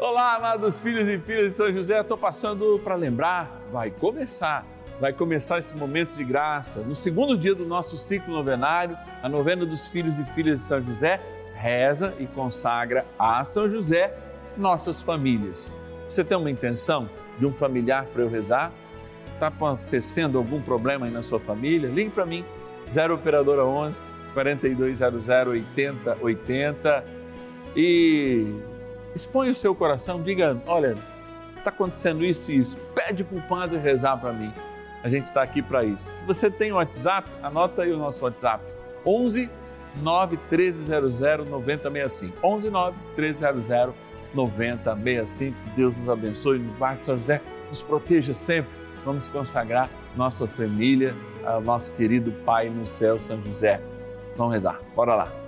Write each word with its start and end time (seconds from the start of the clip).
Olá, 0.00 0.36
amados 0.36 0.80
filhos 0.80 1.08
e 1.08 1.18
filhas 1.18 1.46
de 1.46 1.50
São 1.54 1.72
José, 1.72 2.00
estou 2.00 2.16
passando 2.16 2.80
para 2.84 2.94
lembrar, 2.94 3.60
vai 3.72 3.90
começar, 3.90 4.64
vai 5.00 5.12
começar 5.12 5.58
esse 5.58 5.76
momento 5.76 6.12
de 6.12 6.22
graça. 6.22 6.82
No 6.82 6.94
segundo 6.94 7.36
dia 7.36 7.52
do 7.52 7.66
nosso 7.66 7.96
ciclo 7.96 8.32
novenário, 8.32 8.96
a 9.20 9.28
novena 9.28 9.66
dos 9.66 9.88
filhos 9.88 10.16
e 10.16 10.24
filhas 10.26 10.60
de 10.60 10.64
São 10.66 10.80
José, 10.80 11.20
reza 11.52 12.14
e 12.20 12.26
consagra 12.26 13.04
a 13.18 13.42
São 13.42 13.68
José 13.68 14.16
nossas 14.56 15.02
famílias. 15.02 15.72
Você 16.08 16.22
tem 16.22 16.38
uma 16.38 16.50
intenção 16.50 17.10
de 17.36 17.44
um 17.44 17.52
familiar 17.52 18.06
para 18.06 18.22
eu 18.22 18.30
rezar? 18.30 18.70
Está 19.34 19.48
acontecendo 19.48 20.38
algum 20.38 20.62
problema 20.62 21.06
aí 21.06 21.12
na 21.12 21.22
sua 21.22 21.40
família? 21.40 21.88
Ligue 21.88 22.10
para 22.10 22.24
mim, 22.24 22.44
0 22.88 23.16
Operadora 23.16 23.64
11 23.64 24.04
4200 24.32 25.28
8080 25.28 27.04
e 27.74 28.77
expõe 29.14 29.50
o 29.50 29.54
seu 29.54 29.74
coração, 29.74 30.22
diga, 30.22 30.60
olha, 30.66 30.96
está 31.56 31.70
acontecendo 31.70 32.24
isso 32.24 32.50
e 32.50 32.58
isso, 32.58 32.78
pede 32.94 33.24
para 33.24 33.38
o 33.38 33.42
padre 33.42 33.78
rezar 33.78 34.16
para 34.16 34.32
mim. 34.32 34.52
A 35.02 35.08
gente 35.08 35.26
está 35.26 35.42
aqui 35.42 35.62
para 35.62 35.84
isso. 35.84 36.18
Se 36.18 36.24
você 36.24 36.50
tem 36.50 36.72
o 36.72 36.76
WhatsApp, 36.76 37.28
anota 37.42 37.82
aí 37.82 37.92
o 37.92 37.98
nosso 37.98 38.24
WhatsApp, 38.24 38.64
11 39.06 39.48
9 40.02 40.38
1300 40.50 41.20
9065. 41.48 42.46
11 42.46 42.70
9 42.70 42.96
1300 43.16 43.94
9065. 44.34 45.56
Que 45.62 45.70
Deus 45.70 45.96
nos 45.96 46.08
abençoe, 46.08 46.58
nos 46.58 46.72
guarde, 46.72 47.04
São 47.04 47.16
José, 47.16 47.40
nos 47.68 47.82
proteja 47.82 48.32
sempre. 48.32 48.70
Vamos 49.04 49.28
consagrar 49.28 49.88
nossa 50.16 50.46
família 50.46 51.14
ao 51.44 51.60
nosso 51.60 51.92
querido 51.92 52.32
Pai 52.44 52.68
no 52.68 52.84
céu, 52.84 53.18
São 53.18 53.40
José. 53.42 53.80
Vamos 54.36 54.52
rezar, 54.52 54.80
bora 54.94 55.14
lá. 55.14 55.47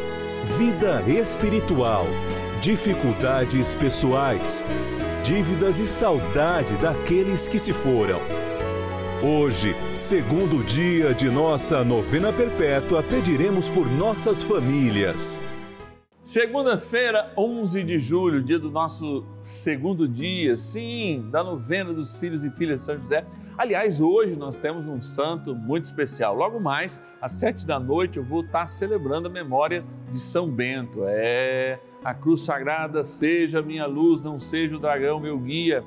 vida 0.57 1.01
espiritual, 1.07 2.05
dificuldades 2.61 3.75
pessoais, 3.75 4.63
dívidas 5.23 5.79
e 5.79 5.87
saudade 5.87 6.75
daqueles 6.77 7.47
que 7.47 7.57
se 7.57 7.71
foram. 7.71 8.19
Hoje, 9.23 9.75
segundo 9.93 10.63
dia 10.63 11.13
de 11.13 11.29
nossa 11.29 11.83
novena 11.83 12.33
perpétua, 12.33 13.03
pediremos 13.03 13.69
por 13.69 13.89
nossas 13.89 14.43
famílias. 14.43 15.41
Segunda-feira, 16.23 17.33
11 17.35 17.83
de 17.83 17.97
julho, 17.97 18.43
dia 18.43 18.59
do 18.59 18.69
nosso 18.69 19.25
segundo 19.39 20.07
dia, 20.07 20.55
sim, 20.55 21.27
da 21.31 21.43
novena 21.43 21.91
dos 21.91 22.15
filhos 22.15 22.43
e 22.43 22.51
filhas 22.51 22.81
de 22.81 22.85
São 22.85 22.95
José. 22.95 23.25
Aliás, 23.57 23.99
hoje 23.99 24.37
nós 24.37 24.55
temos 24.55 24.87
um 24.87 25.01
santo 25.01 25.55
muito 25.55 25.85
especial. 25.85 26.35
Logo 26.35 26.59
mais, 26.59 27.01
às 27.19 27.31
sete 27.31 27.65
da 27.65 27.79
noite, 27.79 28.19
eu 28.19 28.23
vou 28.23 28.41
estar 28.41 28.67
celebrando 28.67 29.29
a 29.29 29.31
memória 29.31 29.83
de 30.11 30.19
São 30.19 30.47
Bento. 30.47 31.05
É 31.07 31.79
a 32.03 32.13
cruz 32.13 32.41
sagrada, 32.41 33.03
seja 33.03 33.63
minha 33.63 33.87
luz, 33.87 34.21
não 34.21 34.39
seja 34.39 34.75
o 34.75 34.79
dragão 34.79 35.19
meu 35.19 35.39
guia. 35.39 35.83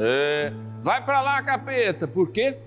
É, 0.00 0.52
vai 0.82 1.04
para 1.04 1.20
lá, 1.20 1.40
capeta. 1.42 2.08
Por 2.08 2.32
quê? 2.32 2.58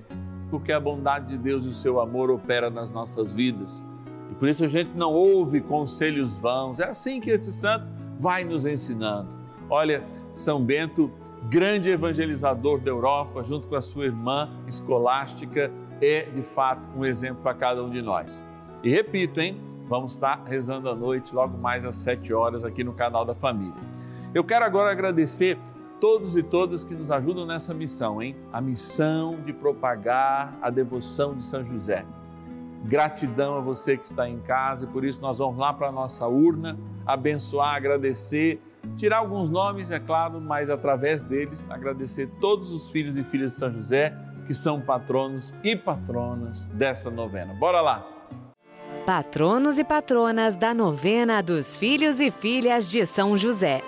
Porque 0.49 0.71
a 0.71 0.79
bondade 0.79 1.27
de 1.27 1.37
Deus 1.37 1.65
e 1.65 1.67
o 1.67 1.73
seu 1.73 1.99
amor 1.99 2.31
opera 2.31 2.69
nas 2.69 2.91
nossas 2.91 3.33
vidas. 3.33 3.83
E 4.29 4.35
por 4.35 4.47
isso 4.47 4.63
a 4.63 4.67
gente 4.67 4.91
não 4.95 5.11
ouve 5.11 5.61
conselhos 5.61 6.37
vãos. 6.37 6.79
É 6.79 6.87
assim 6.87 7.19
que 7.19 7.29
esse 7.29 7.51
santo 7.51 7.85
vai 8.19 8.43
nos 8.43 8.65
ensinando. 8.65 9.29
Olha, 9.69 10.03
São 10.33 10.63
Bento 10.63 11.11
grande 11.47 11.89
evangelizador 11.89 12.79
da 12.79 12.89
Europa, 12.89 13.43
junto 13.43 13.67
com 13.67 13.75
a 13.75 13.81
sua 13.81 14.05
irmã 14.05 14.49
escolástica, 14.67 15.71
é 16.01 16.23
de 16.23 16.41
fato 16.41 16.87
um 16.95 17.05
exemplo 17.05 17.41
para 17.41 17.53
cada 17.53 17.83
um 17.83 17.89
de 17.89 18.01
nós. 18.01 18.43
E 18.83 18.89
repito, 18.89 19.39
hein? 19.39 19.59
Vamos 19.87 20.13
estar 20.13 20.43
rezando 20.45 20.89
à 20.89 20.95
noite, 20.95 21.33
logo 21.33 21.57
mais 21.57 21.85
às 21.85 21.97
sete 21.97 22.33
horas, 22.33 22.63
aqui 22.63 22.83
no 22.83 22.93
canal 22.93 23.25
da 23.25 23.33
Família. 23.33 23.81
Eu 24.33 24.43
quero 24.43 24.63
agora 24.63 24.91
agradecer 24.91 25.57
todos 25.99 26.35
e 26.37 26.43
todas 26.43 26.83
que 26.83 26.93
nos 26.93 27.11
ajudam 27.11 27.45
nessa 27.45 27.73
missão, 27.73 28.21
hein? 28.21 28.35
A 28.53 28.61
missão 28.61 29.37
de 29.43 29.51
propagar 29.51 30.57
a 30.61 30.69
devoção 30.69 31.35
de 31.35 31.43
São 31.43 31.63
José. 31.63 32.05
Gratidão 32.85 33.57
a 33.57 33.61
você 33.61 33.97
que 33.97 34.05
está 34.05 34.27
em 34.27 34.39
casa 34.39 34.85
e 34.85 34.87
por 34.87 35.03
isso 35.03 35.21
nós 35.21 35.39
vamos 35.39 35.57
lá 35.57 35.73
para 35.73 35.87
a 35.87 35.91
nossa 35.91 36.27
urna 36.27 36.77
abençoar, 37.05 37.75
agradecer 37.75 38.61
tirar 38.95 39.17
alguns 39.17 39.49
nomes, 39.49 39.91
é 39.91 39.99
claro, 39.99 40.39
mas 40.39 40.69
através 40.69 41.23
deles 41.23 41.69
agradecer 41.69 42.29
todos 42.39 42.71
os 42.71 42.89
filhos 42.89 43.17
e 43.17 43.23
filhas 43.23 43.53
de 43.53 43.57
São 43.59 43.71
José 43.71 44.15
que 44.47 44.53
são 44.53 44.81
patronos 44.81 45.53
e 45.63 45.75
patronas 45.75 46.65
dessa 46.67 47.11
novena. 47.11 47.53
Bora 47.53 47.81
lá! 47.81 48.07
Patronos 49.05 49.77
e 49.77 49.83
patronas 49.83 50.55
da 50.55 50.73
novena 50.73 51.41
dos 51.41 51.75
filhos 51.75 52.19
e 52.19 52.31
filhas 52.31 52.89
de 52.89 53.05
São 53.05 53.35
José. 53.35 53.81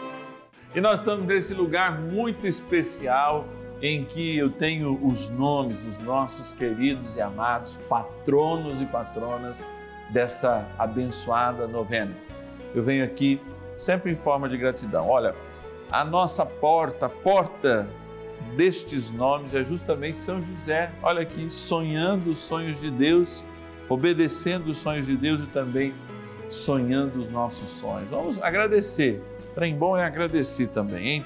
E 0.74 0.82
nós 0.82 1.00
estamos 1.00 1.26
nesse 1.26 1.54
lugar 1.54 2.00
muito 2.00 2.48
especial 2.48 3.46
em 3.82 4.06
que 4.06 4.38
eu 4.38 4.50
tenho 4.50 5.00
os 5.04 5.30
nomes 5.30 5.86
dos 5.86 5.98
nossos 5.98 6.54
queridos 6.54 7.16
e 7.16 7.22
amados 7.22 7.78
patronos 7.90 8.82
e 8.82 8.86
patronas 8.86 9.64
dessa 10.12 10.68
abençoada 10.78 11.68
novena. 11.68 12.16
Eu 12.76 12.84
venho 12.84 13.04
aqui 13.04 13.42
sempre 13.76 14.12
em 14.12 14.16
forma 14.16 14.48
de 14.48 14.58
gratidão. 14.58 15.10
Olha, 15.10 15.34
a 15.92 16.06
nossa 16.06 16.46
porta, 16.46 17.08
a 17.08 17.10
porta 17.10 17.90
destes 18.56 19.12
nomes 19.12 19.56
é 19.56 19.64
justamente 19.64 20.20
São 20.20 20.42
José. 20.42 20.92
Olha 21.02 21.22
aqui, 21.22 21.50
sonhando 21.50 22.32
os 22.32 22.40
sonhos 22.40 22.80
de 22.80 22.92
Deus, 22.92 23.44
obedecendo 23.90 24.68
os 24.68 24.78
sonhos 24.78 25.08
de 25.08 25.18
Deus 25.18 25.44
e 25.44 25.48
também 25.48 25.94
sonhando 26.50 27.18
os 27.18 27.28
nossos 27.28 27.70
sonhos. 27.70 28.10
Vamos 28.10 28.42
agradecer. 28.42 29.22
Trem 29.56 29.76
bom 29.76 29.98
é 29.98 30.06
agradecer 30.06 30.68
também, 30.68 31.08
hein? 31.08 31.26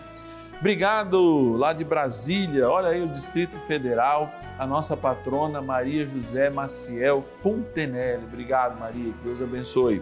Obrigado 0.66 1.56
lá 1.58 1.74
de 1.74 1.84
Brasília, 1.84 2.68
olha 2.68 2.88
aí 2.88 3.00
o 3.00 3.08
Distrito 3.08 3.60
Federal, 3.68 4.32
a 4.58 4.66
nossa 4.66 4.98
patrona 4.98 5.62
Maria 5.62 6.08
José 6.08 6.50
Maciel 6.50 7.22
Fontenelle. 7.22 8.24
Obrigado, 8.24 8.80
Maria, 8.80 9.14
que 9.14 9.24
Deus 9.24 9.40
abençoe. 9.44 10.02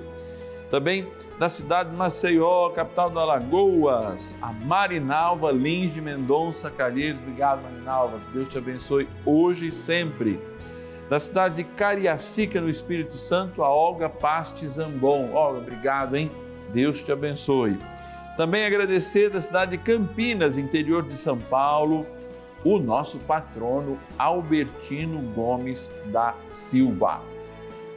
Também 0.71 1.05
da 1.37 1.49
cidade 1.49 1.89
de 1.89 1.97
Maceió, 1.97 2.69
capital 2.69 3.09
do 3.09 3.19
Alagoas, 3.19 4.37
a 4.41 4.53
Marinalva 4.53 5.51
Lins 5.51 5.93
de 5.93 5.99
Mendonça 5.99 6.71
Calheiros. 6.71 7.19
Obrigado, 7.19 7.61
Marinalva. 7.61 8.21
Deus 8.31 8.47
te 8.47 8.57
abençoe 8.57 9.05
hoje 9.25 9.67
e 9.67 9.71
sempre. 9.71 10.39
Da 11.09 11.19
cidade 11.19 11.55
de 11.55 11.65
Cariacica, 11.65 12.61
no 12.61 12.69
Espírito 12.69 13.17
Santo, 13.17 13.65
a 13.65 13.69
Olga 13.69 14.07
Paste 14.07 14.65
Zambon. 14.65 15.33
Olga, 15.33 15.59
obrigado, 15.59 16.15
hein? 16.15 16.31
Deus 16.71 17.03
te 17.03 17.11
abençoe. 17.11 17.77
Também 18.35 18.65
agradecer 18.65 19.29
da 19.29 19.39
cidade 19.39 19.71
de 19.71 19.77
Campinas, 19.77 20.57
interior 20.57 21.03
de 21.03 21.15
São 21.15 21.37
Paulo, 21.37 22.05
o 22.63 22.79
nosso 22.79 23.19
patrono 23.19 23.99
Albertino 24.17 25.21
Gomes 25.33 25.91
da 26.05 26.33
Silva. 26.49 27.21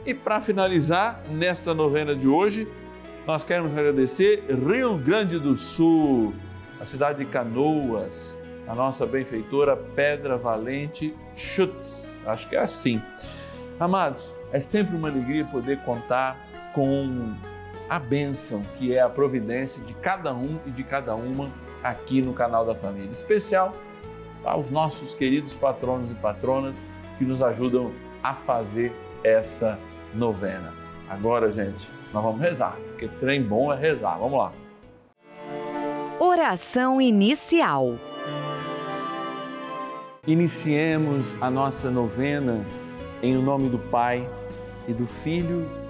E 0.05 0.13
para 0.13 0.39
finalizar, 0.39 1.21
nesta 1.29 1.73
novena 1.73 2.15
de 2.15 2.27
hoje, 2.27 2.67
nós 3.25 3.43
queremos 3.43 3.73
agradecer 3.73 4.45
Rio 4.49 4.97
Grande 4.97 5.39
do 5.39 5.57
Sul, 5.57 6.33
a 6.79 6.85
cidade 6.85 7.19
de 7.19 7.25
Canoas, 7.25 8.39
a 8.67 8.75
nossa 8.75 9.05
benfeitora 9.05 9.75
Pedra 9.75 10.37
Valente 10.37 11.15
Schutz. 11.35 12.09
Acho 12.25 12.47
que 12.47 12.55
é 12.55 12.59
assim. 12.59 13.01
Amados, 13.79 14.33
é 14.51 14.59
sempre 14.59 14.95
uma 14.95 15.09
alegria 15.09 15.45
poder 15.45 15.79
contar 15.79 16.37
com 16.73 17.33
a 17.89 17.99
bênção 17.99 18.63
que 18.77 18.93
é 18.95 19.01
a 19.01 19.09
providência 19.09 19.83
de 19.83 19.93
cada 19.93 20.33
um 20.33 20.59
e 20.65 20.71
de 20.71 20.83
cada 20.83 21.15
uma 21.15 21.51
aqui 21.83 22.21
no 22.21 22.33
canal 22.33 22.65
da 22.65 22.75
família. 22.75 23.07
Em 23.07 23.11
especial 23.11 23.75
aos 24.43 24.69
nossos 24.69 25.13
queridos 25.13 25.55
patronos 25.55 26.11
e 26.11 26.15
patronas 26.15 26.83
que 27.17 27.25
nos 27.25 27.41
ajudam 27.41 27.91
a 28.23 28.33
fazer 28.33 28.93
essa 29.23 29.77
novena. 30.13 30.73
Agora, 31.09 31.51
gente, 31.51 31.89
nós 32.13 32.23
vamos 32.23 32.41
rezar, 32.41 32.77
porque 32.89 33.07
trem 33.07 33.41
bom 33.41 33.71
é 33.71 33.77
rezar. 33.77 34.17
Vamos 34.17 34.39
lá. 34.39 34.53
Oração 36.19 37.01
inicial. 37.01 37.95
Iniciemos 40.25 41.37
a 41.41 41.49
nossa 41.49 41.89
novena 41.89 42.65
em 43.23 43.35
nome 43.35 43.69
do 43.69 43.79
Pai 43.79 44.27
e 44.87 44.93
do 44.93 45.07
Filho 45.07 45.69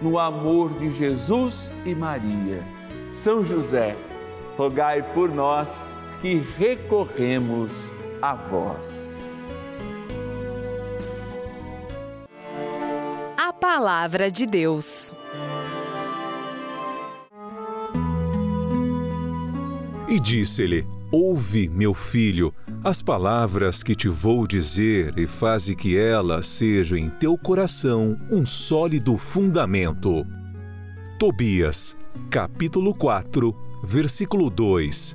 no 0.00 0.18
amor 0.18 0.72
de 0.74 0.90
Jesus 0.90 1.72
e 1.84 1.94
Maria. 1.94 2.62
São 3.12 3.44
José, 3.44 3.96
rogai 4.56 5.02
por 5.14 5.28
nós 5.28 5.88
que 6.20 6.34
recorremos 6.56 7.94
a 8.20 8.34
vós. 8.34 9.18
A 13.36 13.52
Palavra 13.52 14.30
de 14.30 14.46
Deus. 14.46 15.14
E 20.08 20.18
disse-lhe: 20.18 20.86
Ouve, 21.12 21.68
meu 21.68 21.94
filho, 21.94 22.54
as 22.82 23.02
palavras 23.02 23.82
que 23.82 23.94
te 23.94 24.08
vou 24.08 24.46
dizer 24.46 25.18
e 25.18 25.26
faze 25.26 25.76
que 25.76 25.98
elas 25.98 26.46
sejam 26.46 26.96
em 26.96 27.10
teu 27.10 27.36
coração 27.36 28.18
um 28.32 28.42
sólido 28.42 29.18
fundamento. 29.18 30.24
Tobias, 31.18 31.94
capítulo 32.30 32.94
4, 32.94 33.54
versículo 33.84 34.48
2. 34.48 35.14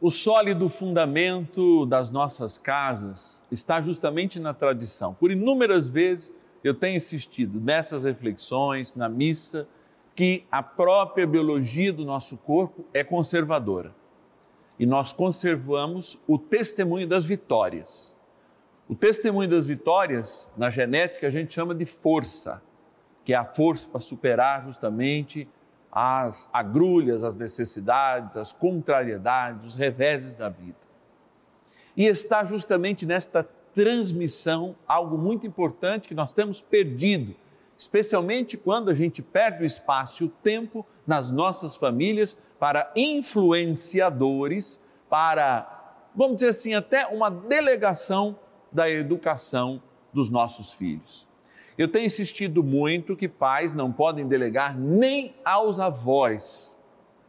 O 0.00 0.10
sólido 0.10 0.68
fundamento 0.68 1.84
das 1.86 2.08
nossas 2.08 2.56
casas 2.56 3.42
está 3.50 3.82
justamente 3.82 4.38
na 4.38 4.54
tradição. 4.54 5.12
Por 5.14 5.32
inúmeras 5.32 5.88
vezes 5.88 6.32
eu 6.62 6.72
tenho 6.72 6.98
insistido 6.98 7.60
nessas 7.60 8.04
reflexões, 8.04 8.94
na 8.94 9.08
missa, 9.08 9.66
que 10.14 10.44
a 10.52 10.62
própria 10.62 11.26
biologia 11.26 11.92
do 11.92 12.04
nosso 12.04 12.36
corpo 12.36 12.84
é 12.94 13.02
conservadora. 13.02 13.92
E 14.78 14.86
nós 14.86 15.12
conservamos 15.12 16.18
o 16.26 16.38
testemunho 16.38 17.06
das 17.06 17.24
vitórias. 17.24 18.16
O 18.88 18.94
testemunho 18.94 19.48
das 19.48 19.64
vitórias, 19.64 20.50
na 20.56 20.68
genética, 20.68 21.26
a 21.26 21.30
gente 21.30 21.54
chama 21.54 21.74
de 21.74 21.86
força, 21.86 22.62
que 23.24 23.32
é 23.32 23.36
a 23.36 23.44
força 23.44 23.88
para 23.88 24.00
superar 24.00 24.64
justamente 24.64 25.48
as 25.90 26.50
agrulhas, 26.52 27.22
as 27.22 27.34
necessidades, 27.34 28.36
as 28.36 28.52
contrariedades, 28.52 29.66
os 29.66 29.74
reveses 29.76 30.34
da 30.34 30.48
vida. 30.48 30.76
E 31.96 32.06
está 32.06 32.44
justamente 32.44 33.06
nesta 33.06 33.44
transmissão 33.72 34.74
algo 34.86 35.16
muito 35.16 35.46
importante 35.46 36.08
que 36.08 36.14
nós 36.14 36.32
temos 36.32 36.60
perdido 36.60 37.34
especialmente 37.76 38.56
quando 38.56 38.90
a 38.90 38.94
gente 38.94 39.22
perde 39.22 39.62
o 39.62 39.66
espaço 39.66 40.24
e 40.24 40.26
o 40.26 40.30
tempo 40.30 40.86
nas 41.06 41.30
nossas 41.30 41.76
famílias 41.76 42.36
para 42.58 42.90
influenciadores, 42.96 44.82
para, 45.08 45.96
vamos 46.14 46.36
dizer 46.36 46.50
assim, 46.50 46.74
até 46.74 47.06
uma 47.06 47.30
delegação 47.30 48.38
da 48.72 48.90
educação 48.90 49.82
dos 50.12 50.30
nossos 50.30 50.72
filhos. 50.72 51.26
Eu 51.76 51.88
tenho 51.88 52.06
insistido 52.06 52.62
muito 52.62 53.16
que 53.16 53.28
pais 53.28 53.72
não 53.72 53.92
podem 53.92 54.26
delegar 54.26 54.78
nem 54.78 55.34
aos 55.44 55.80
avós 55.80 56.78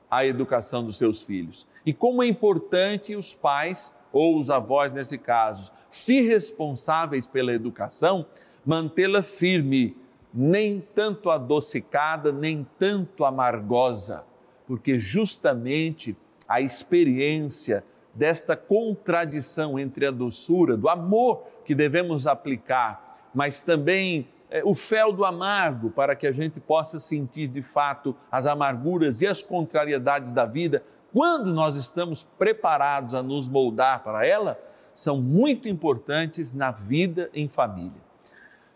a 0.09 0.25
educação 0.25 0.85
dos 0.85 0.97
seus 0.97 1.23
filhos. 1.23 1.67
E 1.85 1.91
como 1.93 2.21
é 2.21 2.27
importante 2.27 3.15
os 3.15 3.33
pais, 3.33 3.93
ou 4.13 4.39
os 4.39 4.49
avós 4.49 4.93
nesse 4.93 5.17
caso, 5.17 5.71
se 5.89 6.21
responsáveis 6.21 7.27
pela 7.27 7.51
educação, 7.51 8.25
mantê-la 8.65 9.21
firme 9.21 9.97
nem 10.35 10.81
tanto 10.93 11.29
adocicada, 11.29 12.31
nem 12.31 12.67
tanto 12.77 13.23
amargosa, 13.23 14.25
porque 14.67 14.99
justamente 14.99 16.17
a 16.45 16.59
experiência 16.59 17.83
desta 18.13 18.55
contradição 18.55 19.79
entre 19.79 20.05
a 20.05 20.11
doçura, 20.11 20.75
do 20.75 20.89
amor 20.89 21.43
que 21.63 21.73
devemos 21.73 22.27
aplicar, 22.27 23.29
mas 23.33 23.61
também 23.61 24.27
é, 24.49 24.61
o 24.63 24.75
fel 24.75 25.13
do 25.13 25.23
amargo, 25.23 25.89
para 25.89 26.15
que 26.15 26.27
a 26.27 26.31
gente 26.31 26.59
possa 26.59 26.99
sentir 26.99 27.47
de 27.47 27.61
fato 27.61 28.15
as 28.31 28.45
amarguras 28.45 29.21
e 29.21 29.27
as 29.27 29.41
contrariedades 29.41 30.31
da 30.31 30.45
vida, 30.45 30.83
quando 31.13 31.53
nós 31.53 31.77
estamos 31.77 32.23
preparados 32.23 33.15
a 33.15 33.23
nos 33.23 33.47
moldar 33.47 34.03
para 34.03 34.27
ela, 34.27 34.59
são 34.93 35.21
muito 35.21 35.67
importantes 35.67 36.53
na 36.53 36.71
vida 36.71 37.29
em 37.33 37.47
família. 37.47 38.04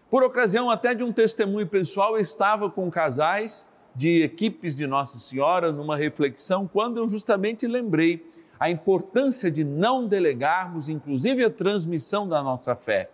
Por 0.10 0.24
ocasião 0.24 0.72
até 0.72 0.96
de 0.96 1.04
um 1.04 1.14
testemunho 1.14 1.68
pessoal, 1.68 2.16
eu 2.16 2.22
estava 2.22 2.68
com 2.68 2.90
casais 2.90 3.68
de 3.94 4.24
equipes 4.24 4.76
de 4.76 4.88
Nossa 4.88 5.20
Senhora 5.20 5.72
numa 5.72 5.96
reflexão 5.96 6.68
quando 6.68 6.98
eu 6.98 7.08
justamente 7.08 7.68
lembrei 7.68 8.28
a 8.60 8.72
importância 8.72 9.52
de 9.52 9.64
não 9.64 10.08
delegarmos, 10.08 10.90
inclusive, 10.90 11.46
a 11.46 11.50
transmissão 11.50 12.28
da 12.28 12.42
nossa 12.42 12.76
fé. 12.76 13.12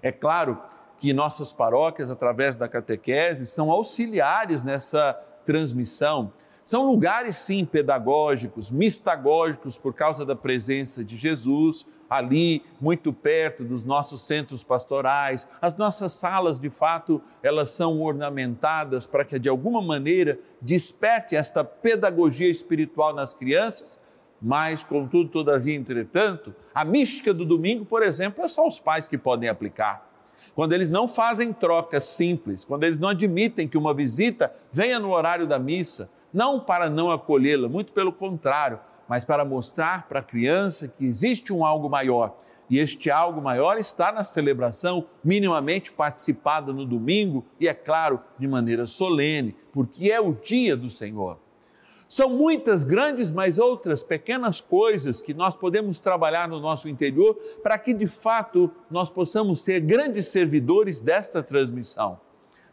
É 0.00 0.12
claro 0.12 0.56
que 1.00 1.12
nossas 1.12 1.52
paróquias, 1.52 2.12
através 2.12 2.54
da 2.54 2.68
catequese, 2.68 3.44
são 3.44 3.68
auxiliares 3.70 4.62
nessa 4.62 5.14
transmissão. 5.44 6.32
São 6.62 6.86
lugares, 6.86 7.36
sim, 7.38 7.64
pedagógicos, 7.64 8.70
mistagógicos, 8.70 9.76
por 9.76 9.92
causa 9.94 10.24
da 10.24 10.36
presença 10.36 11.04
de 11.04 11.16
Jesus 11.16 11.86
ali, 12.08 12.62
muito 12.80 13.12
perto 13.12 13.64
dos 13.64 13.84
nossos 13.84 14.22
centros 14.22 14.62
pastorais. 14.62 15.48
As 15.60 15.76
nossas 15.76 16.12
salas, 16.12 16.60
de 16.60 16.70
fato, 16.70 17.20
elas 17.42 17.70
são 17.70 18.00
ornamentadas 18.00 19.06
para 19.06 19.24
que, 19.24 19.38
de 19.38 19.48
alguma 19.48 19.82
maneira, 19.82 20.38
desperte 20.60 21.36
esta 21.36 21.64
pedagogia 21.64 22.50
espiritual 22.50 23.14
nas 23.14 23.34
crianças. 23.34 24.00
Mas, 24.40 24.84
contudo, 24.84 25.30
todavia, 25.30 25.74
entretanto, 25.74 26.54
a 26.74 26.84
mística 26.84 27.32
do 27.32 27.44
domingo, 27.44 27.84
por 27.84 28.02
exemplo, 28.02 28.44
é 28.44 28.48
só 28.48 28.66
os 28.66 28.78
pais 28.78 29.08
que 29.08 29.16
podem 29.16 29.48
aplicar 29.48 30.06
quando 30.54 30.72
eles 30.72 30.88
não 30.88 31.06
fazem 31.06 31.52
trocas 31.52 32.04
simples, 32.04 32.64
quando 32.64 32.84
eles 32.84 32.98
não 32.98 33.10
admitem 33.10 33.68
que 33.68 33.76
uma 33.76 33.92
visita 33.92 34.54
venha 34.72 34.98
no 34.98 35.10
horário 35.10 35.46
da 35.46 35.58
missa, 35.58 36.08
não 36.32 36.58
para 36.58 36.88
não 36.88 37.10
acolhê-la, 37.10 37.68
muito 37.68 37.92
pelo 37.92 38.10
contrário, 38.10 38.80
mas 39.08 39.24
para 39.24 39.44
mostrar 39.44 40.08
para 40.08 40.20
a 40.20 40.22
criança 40.22 40.88
que 40.88 41.04
existe 41.04 41.52
um 41.52 41.64
algo 41.64 41.88
maior. 41.88 42.36
E 42.68 42.78
este 42.78 43.10
algo 43.10 43.40
maior 43.40 43.78
está 43.78 44.10
na 44.10 44.24
celebração 44.24 45.06
minimamente 45.22 45.92
participada 45.92 46.72
no 46.72 46.84
domingo 46.84 47.44
e, 47.60 47.68
é 47.68 47.74
claro, 47.74 48.20
de 48.38 48.48
maneira 48.48 48.86
solene, 48.86 49.54
porque 49.72 50.10
é 50.10 50.20
o 50.20 50.32
dia 50.32 50.76
do 50.76 50.88
Senhor. 50.88 51.38
São 52.08 52.30
muitas 52.30 52.84
grandes, 52.84 53.32
mas 53.32 53.58
outras 53.58 54.04
pequenas 54.04 54.60
coisas 54.60 55.20
que 55.20 55.34
nós 55.34 55.56
podemos 55.56 56.00
trabalhar 56.00 56.48
no 56.48 56.60
nosso 56.60 56.88
interior 56.88 57.34
para 57.62 57.76
que 57.78 57.92
de 57.92 58.06
fato 58.06 58.70
nós 58.88 59.10
possamos 59.10 59.60
ser 59.62 59.80
grandes 59.80 60.28
servidores 60.28 61.00
desta 61.00 61.42
transmissão. 61.42 62.20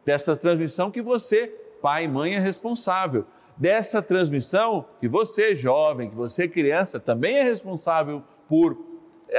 Desta 0.06 0.36
transmissão 0.36 0.92
que 0.92 1.02
você, 1.02 1.48
pai 1.82 2.06
e 2.06 2.08
mãe, 2.08 2.36
é 2.36 2.40
responsável. 2.40 3.26
Dessa 3.58 4.02
transmissão 4.02 4.86
que 5.00 5.08
você, 5.08 5.56
jovem, 5.56 6.10
que 6.10 6.16
você, 6.16 6.48
criança, 6.48 7.00
também 7.00 7.38
é 7.38 7.44
responsável 7.44 8.24
por 8.48 8.78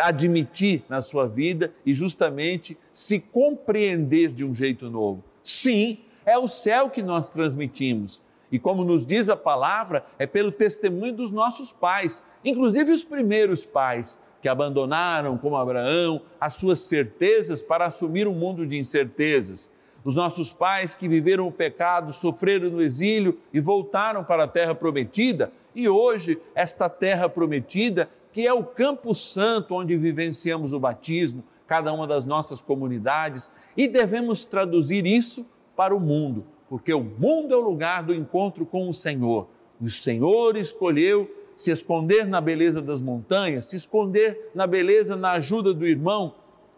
admitir 0.03 0.85
na 0.89 1.01
sua 1.03 1.27
vida 1.27 1.73
e 1.85 1.93
justamente 1.95 2.77
se 2.93 3.21
compreender 3.21 4.29
de 4.33 4.45
um 4.45 4.55
jeito 4.55 4.91
novo. 4.91 5.23
Sim, 5.43 5.99
é 6.25 6.39
o 6.39 6.49
céu 6.49 6.91
que 6.91 7.03
nós 7.03 7.29
transmitimos 7.29 8.23
e 8.55 8.59
como 8.61 8.85
nos 8.85 9.05
diz 9.05 9.29
a 9.29 9.35
palavra, 9.35 10.07
é 10.17 10.29
pelo 10.29 10.53
testemunho 10.53 11.13
dos 11.13 11.33
nossos 11.33 11.73
pais, 11.73 12.23
inclusive 12.45 12.93
os 12.93 13.03
primeiros 13.03 13.65
pais 13.65 14.17
que 14.41 14.49
abandonaram, 14.49 15.37
como 15.37 15.57
Abraão, 15.57 16.23
as 16.41 16.55
suas 16.55 16.83
certezas 16.83 17.65
para 17.65 17.87
assumir 17.87 18.29
um 18.29 18.33
mundo 18.33 18.65
de 18.65 18.77
incertezas. 18.77 19.69
Os 20.05 20.15
nossos 20.15 20.53
pais 20.53 20.95
que 20.95 21.09
viveram 21.09 21.49
o 21.49 21.53
pecado, 21.53 22.13
sofreram 22.13 22.71
no 22.71 22.83
exílio 22.83 23.39
e 23.53 23.59
voltaram 23.59 24.23
para 24.23 24.45
a 24.45 24.49
terra 24.49 24.75
prometida, 24.75 25.51
e 25.75 25.89
hoje 25.89 26.39
esta 26.55 26.89
terra 26.89 27.29
prometida, 27.29 28.09
que 28.33 28.47
é 28.47 28.53
o 28.53 28.63
Campo 28.63 29.15
Santo 29.15 29.75
onde 29.75 29.97
vivenciamos 29.97 30.73
o 30.73 30.79
batismo, 30.79 31.43
cada 31.67 31.93
uma 31.93 32.07
das 32.07 32.25
nossas 32.25 32.61
comunidades, 32.61 33.51
e 33.77 33.89
devemos 33.89 34.45
traduzir 34.45 35.07
isso 35.07 35.47
para 35.75 35.95
o 35.95 36.01
mundo 36.01 36.45
porque 36.69 36.93
o 36.93 37.05
mundo 37.05 37.55
é 37.55 37.57
o 37.57 37.61
lugar 37.61 38.03
do 38.03 38.15
encontro 38.15 38.65
com 38.67 38.89
o 38.89 38.93
Senhor. 38.93 39.47
O 39.81 39.89
Senhor 39.91 40.57
escolheu 40.57 41.31
se 41.57 41.71
esconder 41.71 42.27
na 42.27 42.41
beleza 42.41 42.83
das 42.83 43.01
montanhas, 43.01 43.67
se 43.67 43.77
esconder 43.77 44.51
na 44.55 44.67
beleza, 44.67 45.15
na 45.15 45.33
ajuda 45.33 45.73
do 45.73 45.87
irmão, 45.87 46.35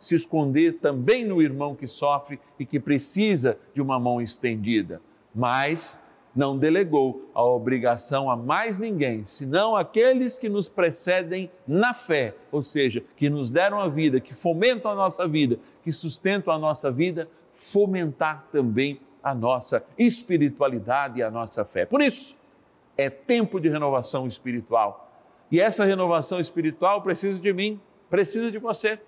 se 0.06 0.14
esconder 0.14 0.74
também 0.74 1.24
no 1.24 1.42
irmão 1.42 1.74
que 1.74 1.86
sofre 1.86 2.38
e 2.58 2.64
que 2.64 2.78
precisa 2.78 3.58
de 3.74 3.82
uma 3.82 3.98
mão 3.98 4.20
estendida. 4.20 5.00
Mas 5.34 5.98
não 6.34 6.56
delegou 6.56 7.30
a 7.34 7.42
obrigação 7.42 8.30
a 8.30 8.36
mais 8.36 8.76
ninguém, 8.76 9.24
senão 9.26 9.74
aqueles 9.74 10.36
que 10.36 10.50
nos 10.50 10.68
precedem 10.68 11.50
na 11.66 11.94
fé, 11.94 12.34
ou 12.52 12.62
seja, 12.62 13.02
que 13.16 13.30
nos 13.30 13.50
deram 13.50 13.80
a 13.80 13.88
vida, 13.88 14.20
que 14.20 14.34
fomentam 14.34 14.90
a 14.90 14.94
nossa 14.94 15.26
vida, 15.26 15.58
que 15.82 15.90
sustentam 15.90 16.52
a 16.52 16.58
nossa 16.58 16.90
vida, 16.90 17.28
fomentar 17.54 18.46
também 18.52 19.00
a 19.22 19.34
nossa 19.34 19.82
espiritualidade 19.98 21.18
e 21.18 21.22
a 21.22 21.30
nossa 21.30 21.64
fé. 21.64 21.86
Por 21.86 22.02
isso, 22.02 22.36
é 22.96 23.08
tempo 23.10 23.58
de 23.58 23.68
renovação 23.68 24.26
espiritual. 24.26 25.10
E 25.50 25.58
essa 25.58 25.84
renovação 25.84 26.38
espiritual 26.38 27.02
precisa 27.02 27.40
de 27.40 27.52
mim, 27.52 27.80
precisa 28.10 28.50
de 28.50 28.58
você, 28.58 29.00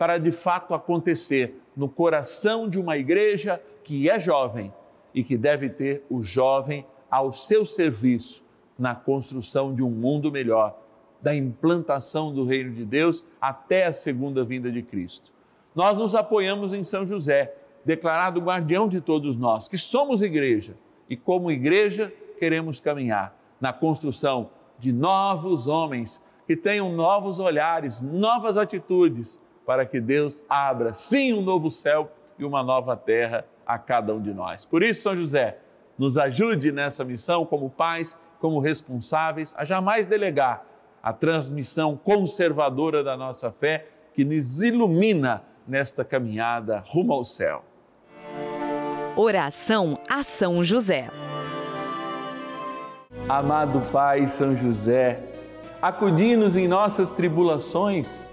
para 0.00 0.16
de 0.16 0.32
fato 0.32 0.72
acontecer 0.72 1.60
no 1.76 1.86
coração 1.86 2.70
de 2.70 2.80
uma 2.80 2.96
igreja 2.96 3.62
que 3.84 4.08
é 4.08 4.18
jovem 4.18 4.72
e 5.14 5.22
que 5.22 5.36
deve 5.36 5.68
ter 5.68 6.06
o 6.08 6.22
jovem 6.22 6.86
ao 7.10 7.32
seu 7.32 7.66
serviço 7.66 8.42
na 8.78 8.94
construção 8.94 9.74
de 9.74 9.82
um 9.82 9.90
mundo 9.90 10.32
melhor, 10.32 10.74
da 11.20 11.34
implantação 11.34 12.32
do 12.32 12.46
reino 12.46 12.72
de 12.72 12.82
Deus 12.82 13.22
até 13.38 13.84
a 13.84 13.92
segunda 13.92 14.42
vinda 14.42 14.72
de 14.72 14.80
Cristo. 14.80 15.34
Nós 15.74 15.94
nos 15.98 16.14
apoiamos 16.14 16.72
em 16.72 16.82
São 16.82 17.04
José 17.04 17.54
declarado 17.84 18.40
guardião 18.40 18.88
de 18.88 19.02
todos 19.02 19.36
nós, 19.36 19.68
que 19.68 19.76
somos 19.76 20.22
igreja 20.22 20.76
e, 21.10 21.16
como 21.16 21.50
igreja, 21.50 22.10
queremos 22.38 22.80
caminhar 22.80 23.38
na 23.60 23.70
construção 23.70 24.48
de 24.78 24.94
novos 24.94 25.68
homens 25.68 26.24
que 26.46 26.56
tenham 26.56 26.90
novos 26.90 27.38
olhares, 27.38 28.00
novas 28.00 28.56
atitudes, 28.56 29.38
para 29.70 29.86
que 29.86 30.00
Deus 30.00 30.44
abra, 30.48 30.92
sim, 30.94 31.32
um 31.32 31.42
novo 31.42 31.70
céu 31.70 32.10
e 32.36 32.44
uma 32.44 32.60
nova 32.60 32.96
terra 32.96 33.44
a 33.64 33.78
cada 33.78 34.12
um 34.12 34.20
de 34.20 34.34
nós. 34.34 34.66
Por 34.66 34.82
isso, 34.82 35.02
São 35.02 35.16
José, 35.16 35.58
nos 35.96 36.18
ajude 36.18 36.72
nessa 36.72 37.04
missão 37.04 37.46
como 37.46 37.70
pais, 37.70 38.18
como 38.40 38.58
responsáveis, 38.58 39.54
a 39.56 39.64
jamais 39.64 40.06
delegar 40.06 40.66
a 41.00 41.12
transmissão 41.12 41.96
conservadora 41.96 43.04
da 43.04 43.16
nossa 43.16 43.52
fé 43.52 43.86
que 44.12 44.24
nos 44.24 44.60
ilumina 44.60 45.44
nesta 45.68 46.04
caminhada 46.04 46.82
rumo 46.88 47.12
ao 47.12 47.22
céu. 47.22 47.64
Oração 49.14 50.00
a 50.08 50.24
São 50.24 50.64
José. 50.64 51.06
Amado 53.28 53.80
Pai 53.92 54.26
São 54.26 54.56
José, 54.56 55.20
acudi-nos 55.80 56.56
em 56.56 56.66
nossas 56.66 57.12
tribulações 57.12 58.32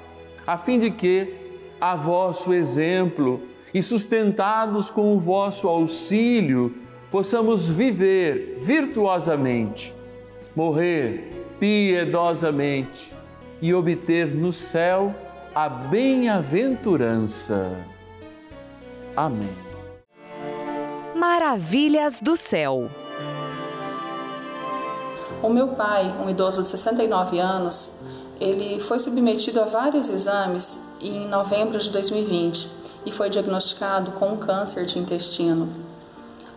a 0.45 0.57
fim 0.57 0.79
de 0.79 0.91
que, 0.91 1.33
a 1.79 1.95
vosso 1.95 2.53
exemplo 2.53 3.41
e 3.73 3.81
sustentados 3.81 4.89
com 4.89 5.15
o 5.15 5.19
vosso 5.19 5.67
auxílio, 5.67 6.75
possamos 7.09 7.69
viver 7.69 8.59
virtuosamente, 8.61 9.95
morrer 10.55 11.31
piedosamente 11.59 13.13
e 13.61 13.73
obter 13.73 14.27
no 14.27 14.51
céu 14.51 15.15
a 15.53 15.69
bem-aventurança. 15.69 17.77
Amém. 19.15 19.55
Maravilhas 21.15 22.19
do 22.19 22.35
céu. 22.35 22.89
O 25.43 25.49
meu 25.49 25.69
pai, 25.69 26.05
um 26.23 26.29
idoso 26.29 26.63
de 26.63 26.69
69 26.69 27.39
anos, 27.39 28.01
ele 28.41 28.79
foi 28.79 28.97
submetido 28.97 29.61
a 29.61 29.65
vários 29.65 30.09
exames 30.09 30.81
em 30.99 31.27
novembro 31.27 31.77
de 31.77 31.91
2020 31.91 32.69
e 33.05 33.11
foi 33.11 33.29
diagnosticado 33.29 34.13
com 34.13 34.29
um 34.29 34.37
câncer 34.37 34.85
de 34.85 34.97
intestino. 34.97 35.69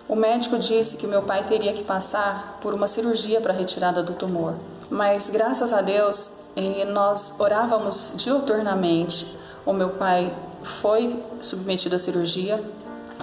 O 0.09 0.17
médico 0.17 0.59
disse 0.59 0.97
que 0.97 1.07
meu 1.07 1.23
pai 1.23 1.45
teria 1.45 1.75
que 1.75 1.85
passar 1.85 2.59
por 2.63 2.73
uma 2.73 2.89
cirurgia 2.89 3.39
para 3.39 3.53
a 3.53 3.57
retirada 3.57 4.03
do 4.03 4.15
tumor, 4.15 4.55
mas 4.89 5.29
graças 5.29 5.75
a 5.75 5.83
Deus 5.83 6.31
nós 6.91 7.35
orávamos 7.39 8.15
diuturnamente. 8.17 9.37
O 9.67 9.73
meu 9.75 9.91
pai 9.91 10.35
foi 10.63 11.23
submetido 11.39 11.97
à 11.97 11.99
cirurgia, 11.99 12.63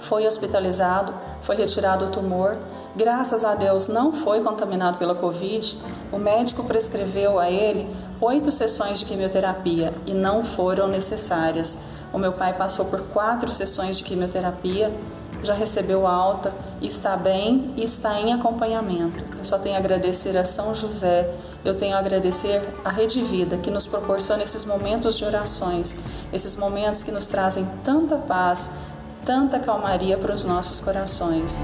foi 0.03 0.27
hospitalizado, 0.27 1.15
foi 1.41 1.55
retirado 1.55 2.05
o 2.05 2.09
tumor 2.09 2.57
Graças 2.95 3.45
a 3.45 3.55
Deus 3.55 3.87
não 3.87 4.11
foi 4.11 4.41
contaminado 4.41 4.97
pela 4.97 5.15
Covid. 5.15 5.77
O 6.11 6.17
médico 6.17 6.63
prescreveu 6.63 7.39
a 7.39 7.49
ele 7.49 7.87
oito 8.19 8.51
sessões 8.51 8.99
de 8.99 9.05
quimioterapia 9.05 9.93
e 10.05 10.13
não 10.13 10.43
foram 10.43 10.87
necessárias. 10.87 11.79
O 12.11 12.17
meu 12.17 12.33
pai 12.33 12.53
passou 12.53 12.85
por 12.85 13.01
quatro 13.03 13.49
sessões 13.49 13.97
de 13.97 14.03
quimioterapia, 14.03 14.93
já 15.41 15.53
recebeu 15.53 16.05
alta, 16.05 16.53
está 16.81 17.15
bem 17.15 17.73
e 17.77 17.83
está 17.83 18.19
em 18.19 18.33
acompanhamento. 18.33 19.23
Eu 19.37 19.45
só 19.45 19.57
tenho 19.57 19.75
a 19.75 19.79
agradecer 19.79 20.37
a 20.37 20.43
São 20.43 20.75
José, 20.75 21.33
eu 21.63 21.73
tenho 21.73 21.95
a 21.95 21.99
agradecer 21.99 22.61
a 22.83 22.89
Rede 22.89 23.21
Vida 23.23 23.57
que 23.57 23.71
nos 23.71 23.87
proporciona 23.87 24.43
esses 24.43 24.65
momentos 24.65 25.17
de 25.17 25.23
orações, 25.23 25.97
esses 26.33 26.57
momentos 26.57 27.03
que 27.03 27.11
nos 27.11 27.27
trazem 27.27 27.65
tanta 27.85 28.17
paz, 28.17 28.71
tanta 29.25 29.57
calmaria 29.59 30.17
para 30.17 30.35
os 30.35 30.43
nossos 30.43 30.81
corações. 30.81 31.63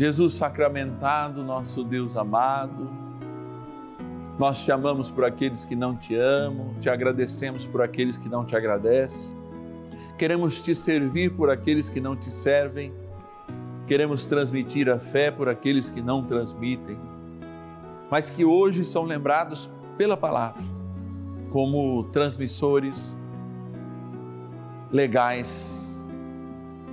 Jesus 0.00 0.32
sacramentado, 0.32 1.44
nosso 1.44 1.84
Deus 1.84 2.16
amado, 2.16 2.88
nós 4.38 4.64
te 4.64 4.72
amamos 4.72 5.10
por 5.10 5.26
aqueles 5.26 5.66
que 5.66 5.76
não 5.76 5.94
te 5.94 6.14
amam, 6.14 6.72
te 6.80 6.88
agradecemos 6.88 7.66
por 7.66 7.82
aqueles 7.82 8.16
que 8.16 8.26
não 8.26 8.42
te 8.42 8.56
agradecem, 8.56 9.36
queremos 10.16 10.62
te 10.62 10.74
servir 10.74 11.36
por 11.36 11.50
aqueles 11.50 11.90
que 11.90 12.00
não 12.00 12.16
te 12.16 12.30
servem, 12.30 12.94
queremos 13.86 14.24
transmitir 14.24 14.88
a 14.88 14.98
fé 14.98 15.30
por 15.30 15.50
aqueles 15.50 15.90
que 15.90 16.00
não 16.00 16.24
transmitem, 16.24 16.98
mas 18.10 18.30
que 18.30 18.42
hoje 18.42 18.86
são 18.86 19.04
lembrados 19.04 19.68
pela 19.98 20.16
palavra 20.16 20.64
como 21.52 22.04
transmissores 22.04 23.14
legais, 24.90 26.02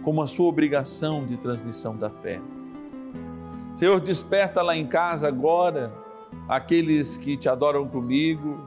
como 0.03 0.21
a 0.21 0.27
sua 0.27 0.47
obrigação 0.47 1.25
de 1.25 1.37
transmissão 1.37 1.95
da 1.95 2.09
fé. 2.09 2.41
Senhor, 3.77 4.01
desperta 4.01 4.63
lá 4.63 4.75
em 4.75 4.87
casa 4.87 5.27
agora 5.27 5.93
aqueles 6.49 7.15
que 7.15 7.37
te 7.37 7.47
adoram 7.47 7.87
comigo, 7.87 8.65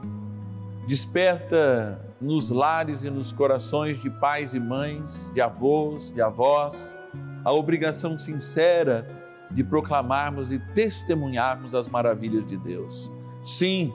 desperta 0.87 1.99
nos 2.21 2.49
lares 2.49 3.03
e 3.03 3.09
nos 3.09 3.33
corações 3.33 4.01
de 4.01 4.09
pais 4.09 4.53
e 4.53 4.59
mães, 4.59 5.29
de 5.33 5.41
avós, 5.41 6.11
de 6.11 6.21
avós, 6.21 6.95
a 7.43 7.51
obrigação 7.51 8.17
sincera 8.17 9.05
de 9.51 9.65
proclamarmos 9.65 10.53
e 10.53 10.59
testemunharmos 10.73 11.75
as 11.75 11.89
maravilhas 11.89 12.45
de 12.45 12.55
Deus. 12.55 13.11
Sim, 13.43 13.93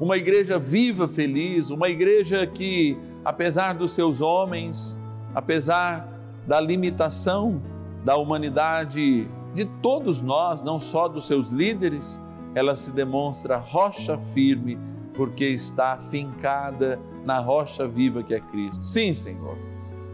uma 0.00 0.16
igreja 0.16 0.58
viva, 0.58 1.06
feliz, 1.06 1.68
uma 1.68 1.90
igreja 1.90 2.46
que, 2.46 2.96
apesar 3.22 3.74
dos 3.74 3.90
seus 3.90 4.22
homens, 4.22 4.98
apesar 5.34 6.08
da 6.46 6.58
limitação 6.58 7.60
da 8.02 8.16
humanidade 8.16 9.28
de 9.54 9.64
todos 9.64 10.20
nós, 10.20 10.60
não 10.62 10.80
só 10.80 11.06
dos 11.06 11.26
seus 11.26 11.48
líderes, 11.48 12.20
ela 12.54 12.74
se 12.74 12.92
demonstra 12.92 13.56
rocha 13.56 14.18
firme, 14.18 14.78
porque 15.14 15.44
está 15.44 15.96
fincada 15.96 17.00
na 17.24 17.38
rocha 17.38 17.86
viva 17.86 18.22
que 18.22 18.34
é 18.34 18.40
Cristo. 18.40 18.84
Sim, 18.84 19.14
Senhor. 19.14 19.56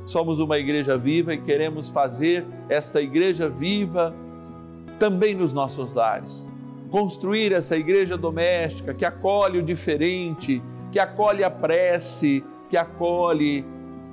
Somos 0.04 0.40
uma 0.40 0.58
igreja 0.58 0.96
viva 0.96 1.32
e 1.32 1.38
queremos 1.38 1.88
fazer 1.88 2.46
esta 2.68 3.00
igreja 3.00 3.48
viva 3.48 4.14
também 4.98 5.34
nos 5.34 5.52
nossos 5.52 5.94
lares. 5.94 6.48
Construir 6.90 7.52
essa 7.52 7.76
igreja 7.76 8.18
doméstica 8.18 8.92
que 8.92 9.04
acolhe 9.04 9.58
o 9.58 9.62
diferente, 9.62 10.62
que 10.92 10.98
acolhe 10.98 11.42
a 11.44 11.50
prece, 11.50 12.44
que 12.68 12.76
acolhe 12.76 13.64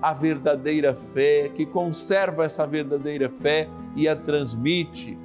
a 0.01 0.13
verdadeira 0.13 0.93
fé, 0.93 1.49
que 1.53 1.65
conserva 1.65 2.45
essa 2.45 2.65
verdadeira 2.65 3.29
fé 3.29 3.67
e 3.97 4.07
a 4.07 4.15
transmite. 4.15 5.17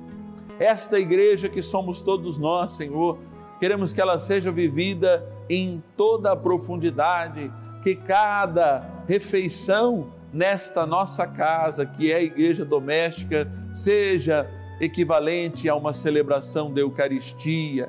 Esta 0.59 0.99
igreja 0.99 1.49
que 1.49 1.63
somos 1.63 2.01
todos 2.01 2.39
nós, 2.39 2.73
Senhor, 2.73 3.19
queremos 3.61 3.93
que 3.93 4.01
ela 4.01 4.19
seja 4.19 4.51
vivida 4.51 5.25
em 5.49 5.83
toda 5.97 6.33
a 6.33 6.37
profundidade, 6.37 7.53
que 7.83 7.95
cada 7.95 9.05
refeição 9.07 10.09
nesta 10.33 10.87
nossa 10.87 11.27
casa, 11.27 11.85
que 11.85 12.11
é 12.11 12.17
a 12.17 12.23
igreja 12.23 12.65
doméstica, 12.65 13.51
seja 13.73 14.49
equivalente 14.81 15.69
a 15.69 15.77
uma 15.77 15.93
celebração 15.93 16.73
da 16.73 16.81
Eucaristia, 16.81 17.89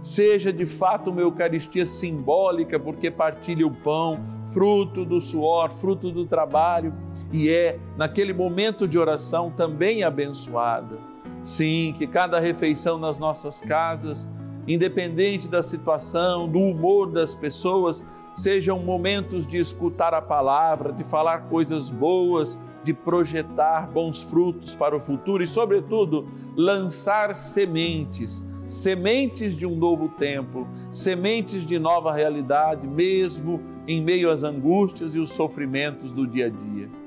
seja 0.00 0.52
de 0.52 0.66
fato 0.66 1.10
uma 1.10 1.20
Eucaristia 1.20 1.86
simbólica, 1.86 2.78
porque 2.78 3.10
partilha 3.10 3.66
o 3.66 3.70
pão, 3.70 4.20
fruto 4.48 5.04
do 5.04 5.20
suor, 5.20 5.70
fruto 5.70 6.10
do 6.10 6.26
trabalho, 6.26 6.94
e 7.34 7.50
é 7.50 7.80
naquele 7.96 8.32
momento 8.32 8.86
de 8.86 8.96
oração 8.96 9.50
também 9.50 10.04
abençoada. 10.04 10.96
Sim, 11.42 11.92
que 11.98 12.06
cada 12.06 12.38
refeição 12.38 12.96
nas 12.96 13.18
nossas 13.18 13.60
casas, 13.60 14.30
independente 14.68 15.48
da 15.48 15.60
situação, 15.60 16.48
do 16.48 16.60
humor 16.60 17.10
das 17.10 17.34
pessoas, 17.34 18.04
sejam 18.36 18.78
momentos 18.78 19.48
de 19.48 19.58
escutar 19.58 20.14
a 20.14 20.22
palavra, 20.22 20.92
de 20.92 21.02
falar 21.02 21.48
coisas 21.48 21.90
boas, 21.90 22.56
de 22.84 22.94
projetar 22.94 23.90
bons 23.90 24.22
frutos 24.22 24.76
para 24.76 24.96
o 24.96 25.00
futuro 25.00 25.42
e, 25.42 25.46
sobretudo, 25.46 26.28
lançar 26.56 27.34
sementes 27.34 28.44
sementes 28.66 29.58
de 29.58 29.66
um 29.66 29.76
novo 29.76 30.08
tempo, 30.08 30.66
sementes 30.90 31.66
de 31.66 31.78
nova 31.78 32.14
realidade, 32.14 32.88
mesmo 32.88 33.60
em 33.86 34.00
meio 34.00 34.30
às 34.30 34.42
angústias 34.42 35.14
e 35.14 35.18
os 35.18 35.30
sofrimentos 35.30 36.12
do 36.12 36.26
dia 36.26 36.46
a 36.46 36.48
dia. 36.48 37.03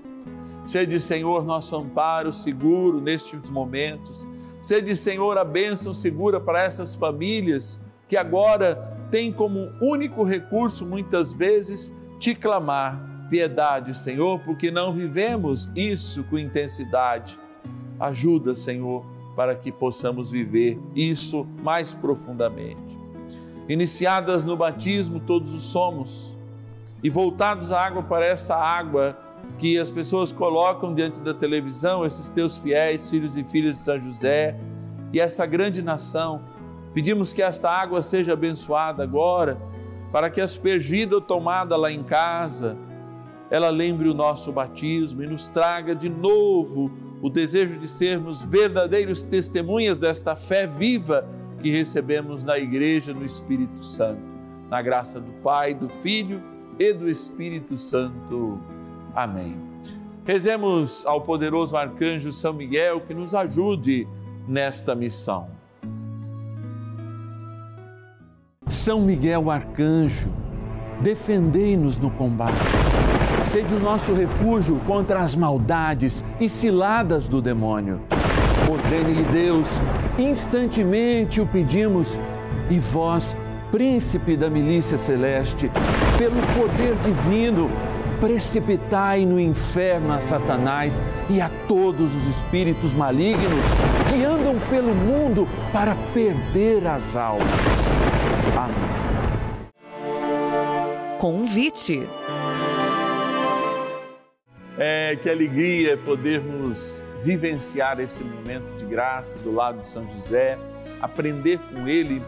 Sede, 0.67 0.99
Senhor, 0.99 1.43
nosso 1.43 1.75
amparo 1.75 2.31
seguro 2.31 3.01
nestes 3.01 3.49
momentos. 3.49 4.27
Sede, 4.61 4.95
Senhor, 4.95 5.37
a 5.37 5.43
bênção 5.43 5.93
segura 5.93 6.39
para 6.39 6.61
essas 6.61 6.95
famílias 6.95 7.81
que 8.07 8.15
agora 8.15 8.95
têm 9.09 9.31
como 9.31 9.71
único 9.81 10.23
recurso, 10.23 10.85
muitas 10.85 11.33
vezes, 11.33 11.91
te 12.19 12.35
clamar. 12.35 13.05
Piedade, 13.29 13.97
Senhor, 13.97 14.39
porque 14.39 14.71
não 14.71 14.93
vivemos 14.93 15.69
isso 15.75 16.23
com 16.25 16.37
intensidade. 16.37 17.39
Ajuda, 17.99 18.53
Senhor 18.53 19.03
para 19.37 19.53
que 19.53 19.71
possamos 19.71 20.31
viver 20.31 20.81
isso 20.95 21.45
mais 21.61 21.93
profundamente. 21.93 22.99
Iniciadas 23.69 24.43
no 24.43 24.57
batismo, 24.57 25.19
todos 25.19 25.53
o 25.53 25.59
somos, 25.59 26.35
e 27.03 27.09
voltados 27.11 27.71
à 27.71 27.85
água 27.85 28.01
para 28.01 28.25
essa 28.25 28.55
água, 28.55 29.15
que 29.57 29.79
as 29.79 29.89
pessoas 29.89 30.31
colocam 30.31 30.93
diante 30.93 31.19
da 31.21 31.33
televisão, 31.33 32.05
esses 32.05 32.29
teus 32.29 32.57
fiéis, 32.57 33.09
filhos 33.09 33.35
e 33.35 33.43
filhas 33.43 33.77
de 33.77 33.81
São 33.81 33.99
José, 33.99 34.55
e 35.11 35.19
essa 35.19 35.45
grande 35.45 35.81
nação. 35.81 36.41
Pedimos 36.93 37.33
que 37.33 37.41
esta 37.41 37.69
água 37.69 38.01
seja 38.01 38.33
abençoada 38.33 39.03
agora, 39.03 39.59
para 40.11 40.29
que 40.29 40.41
aspergida 40.41 41.15
ou 41.15 41.21
tomada 41.21 41.75
lá 41.75 41.91
em 41.91 42.03
casa, 42.03 42.77
ela 43.49 43.69
lembre 43.69 44.09
o 44.09 44.13
nosso 44.13 44.51
batismo 44.51 45.23
e 45.23 45.27
nos 45.27 45.47
traga 45.47 45.95
de 45.95 46.09
novo 46.09 46.91
o 47.21 47.29
desejo 47.29 47.79
de 47.79 47.87
sermos 47.87 48.41
verdadeiros 48.41 49.21
testemunhas 49.21 49.97
desta 49.97 50.35
fé 50.35 50.67
viva 50.67 51.27
que 51.61 51.71
recebemos 51.71 52.43
na 52.43 52.57
Igreja 52.57 53.13
no 53.13 53.25
Espírito 53.25 53.83
Santo. 53.83 54.21
Na 54.69 54.81
graça 54.81 55.19
do 55.19 55.31
Pai, 55.41 55.73
do 55.73 55.87
Filho 55.87 56.43
e 56.77 56.93
do 56.93 57.09
Espírito 57.09 57.77
Santo. 57.77 58.59
Amém. 59.17 59.57
Rezemos 60.25 61.03
ao 61.03 61.21
poderoso 61.21 61.75
arcanjo 61.75 62.31
São 62.31 62.53
Miguel 62.53 63.01
que 63.01 63.15
nos 63.15 63.33
ajude 63.33 64.07
nesta 64.47 64.93
missão. 64.93 65.47
São 68.67 69.01
Miguel 69.01 69.49
arcanjo, 69.49 70.29
defendei-nos 71.01 71.97
no 71.97 72.11
combate. 72.11 72.53
Sede 73.43 73.73
o 73.73 73.79
nosso 73.79 74.13
refúgio 74.13 74.79
contra 74.85 75.21
as 75.21 75.35
maldades 75.35 76.23
e 76.39 76.47
ciladas 76.47 77.27
do 77.27 77.41
demônio. 77.41 77.99
Ordene-lhe 78.69 79.25
Deus, 79.31 79.81
instantemente 80.19 81.41
o 81.41 81.47
pedimos, 81.47 82.19
e 82.69 82.77
vós, 82.77 83.35
príncipe 83.71 84.37
da 84.37 84.47
milícia 84.47 84.95
celeste, 84.95 85.71
pelo 86.19 86.39
poder 86.55 86.95
divino, 86.97 87.67
precipitai 88.19 89.25
no 89.25 89.39
inferno 89.39 90.13
a 90.13 90.19
Satanás 90.19 91.01
e 91.29 91.39
a 91.41 91.49
todos 91.67 92.15
os 92.15 92.27
espíritos 92.27 92.93
malignos 92.93 93.65
que 94.09 94.23
andam 94.23 94.55
pelo 94.69 94.93
mundo 94.93 95.47
para 95.71 95.95
perder 96.13 96.85
as 96.87 97.15
almas. 97.15 97.97
Amém. 98.55 98.97
Convite. 101.19 102.07
É, 104.79 105.15
que 105.15 105.27
alegria 105.27 105.97
podermos 105.97 107.03
vivenciar 107.23 107.99
esse 107.99 108.23
momento 108.23 108.77
de 108.77 108.85
graça 108.85 109.35
do 109.39 109.51
lado 109.51 109.79
de 109.79 109.87
São 109.87 110.07
José, 110.07 110.57
aprender 111.01 111.59
com 111.73 111.87
ele 111.87 112.21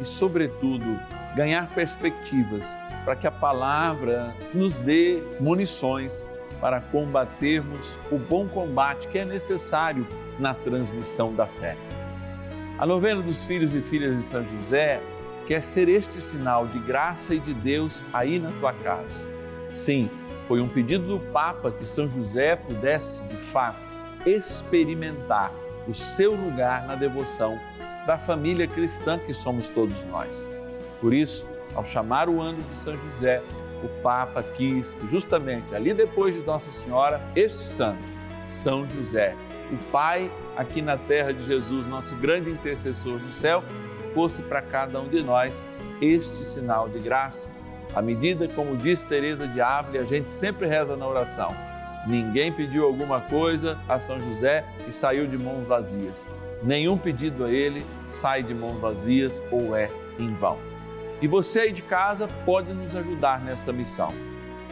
e, 0.00 0.04
sobretudo, 0.04 0.98
ganhar 1.36 1.68
perspectivas 1.68 2.76
para 3.04 3.16
que 3.16 3.26
a 3.26 3.30
palavra 3.30 4.34
nos 4.54 4.78
dê 4.78 5.22
munições 5.40 6.24
para 6.60 6.80
combatermos 6.80 7.98
o 8.10 8.18
bom 8.18 8.48
combate 8.48 9.08
que 9.08 9.18
é 9.18 9.24
necessário 9.24 10.06
na 10.38 10.54
transmissão 10.54 11.34
da 11.34 11.46
fé. 11.46 11.76
A 12.78 12.86
novena 12.86 13.20
dos 13.20 13.44
filhos 13.44 13.74
e 13.74 13.80
filhas 13.80 14.16
de 14.16 14.22
São 14.22 14.44
José 14.44 15.00
quer 15.46 15.62
ser 15.62 15.88
este 15.88 16.20
sinal 16.20 16.66
de 16.66 16.78
graça 16.78 17.34
e 17.34 17.40
de 17.40 17.52
Deus 17.52 18.04
aí 18.12 18.38
na 18.38 18.50
tua 18.60 18.72
casa. 18.72 19.30
Sim, 19.70 20.08
foi 20.46 20.60
um 20.60 20.68
pedido 20.68 21.06
do 21.06 21.32
Papa 21.32 21.70
que 21.70 21.86
São 21.86 22.08
José 22.08 22.56
pudesse, 22.56 23.22
de 23.24 23.36
fato, 23.36 23.78
experimentar 24.24 25.50
o 25.88 25.94
seu 25.94 26.32
lugar 26.34 26.86
na 26.86 26.94
devoção 26.94 27.58
da 28.06 28.16
família 28.16 28.66
cristã 28.66 29.18
que 29.18 29.34
somos 29.34 29.68
todos 29.68 30.04
nós. 30.04 30.48
Por 31.00 31.12
isso, 31.12 31.46
ao 31.74 31.84
chamar 31.84 32.28
o 32.28 32.40
ano 32.40 32.62
de 32.62 32.74
São 32.74 32.96
José, 32.96 33.42
o 33.82 33.88
Papa 34.02 34.42
quis 34.42 34.94
que 34.94 35.06
justamente 35.08 35.74
ali 35.74 35.92
depois 35.92 36.34
de 36.34 36.42
Nossa 36.42 36.70
Senhora, 36.70 37.20
este 37.34 37.60
santo, 37.60 38.04
São 38.46 38.88
José, 38.88 39.34
o 39.70 39.76
Pai 39.90 40.30
aqui 40.56 40.82
na 40.82 40.96
terra 40.96 41.32
de 41.32 41.42
Jesus, 41.42 41.86
nosso 41.86 42.14
grande 42.16 42.50
intercessor 42.50 43.18
no 43.18 43.32
céu, 43.32 43.62
fosse 44.14 44.42
para 44.42 44.60
cada 44.60 45.00
um 45.00 45.08
de 45.08 45.22
nós 45.22 45.68
este 46.00 46.44
sinal 46.44 46.88
de 46.88 46.98
graça. 46.98 47.50
À 47.94 48.00
medida, 48.00 48.48
como 48.48 48.76
diz 48.76 49.02
Teresa 49.02 49.46
de 49.46 49.60
Ávila, 49.60 50.02
a 50.02 50.06
gente 50.06 50.32
sempre 50.32 50.66
reza 50.66 50.96
na 50.96 51.06
oração. 51.06 51.54
Ninguém 52.06 52.52
pediu 52.52 52.84
alguma 52.84 53.20
coisa 53.20 53.78
a 53.88 53.98
São 53.98 54.20
José 54.20 54.64
e 54.86 54.92
saiu 54.92 55.26
de 55.26 55.38
mãos 55.38 55.68
vazias. 55.68 56.26
Nenhum 56.62 56.96
pedido 56.98 57.44
a 57.44 57.50
ele 57.50 57.84
sai 58.06 58.42
de 58.42 58.54
mãos 58.54 58.80
vazias 58.80 59.42
ou 59.50 59.76
é 59.76 59.90
em 60.18 60.34
vão. 60.34 60.71
E 61.22 61.28
você 61.28 61.60
aí 61.60 61.72
de 61.72 61.82
casa 61.82 62.26
pode 62.44 62.72
nos 62.72 62.96
ajudar 62.96 63.40
nessa 63.40 63.72
missão. 63.72 64.12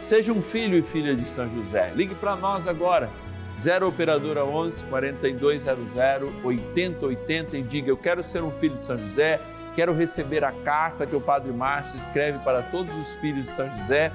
Seja 0.01 0.33
um 0.33 0.41
filho 0.41 0.77
e 0.77 0.83
filha 0.83 1.15
de 1.15 1.23
São 1.23 1.47
José. 1.49 1.93
Ligue 1.95 2.13
para 2.13 2.35
nós 2.35 2.67
agora, 2.67 3.09
0 3.57 3.87
Operadora 3.87 4.43
11 4.43 4.83
4200 4.83 5.95
8080 6.43 7.57
e 7.57 7.61
diga: 7.61 7.89
Eu 7.89 7.95
quero 7.95 8.21
ser 8.21 8.43
um 8.43 8.51
filho 8.51 8.75
de 8.75 8.85
São 8.85 8.97
José, 8.97 9.39
quero 9.77 9.93
receber 9.93 10.43
a 10.43 10.51
carta 10.51 11.07
que 11.07 11.15
o 11.15 11.21
Padre 11.21 11.53
Márcio 11.53 11.95
escreve 11.95 12.39
para 12.39 12.61
todos 12.63 12.97
os 12.97 13.13
filhos 13.13 13.45
de 13.45 13.53
São 13.53 13.69
José, 13.77 14.11